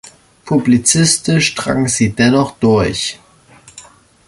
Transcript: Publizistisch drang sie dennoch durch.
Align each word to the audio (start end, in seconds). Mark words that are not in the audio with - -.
Publizistisch 0.45 1.53
drang 1.53 1.87
sie 1.87 2.11
dennoch 2.11 2.57
durch. 2.57 3.19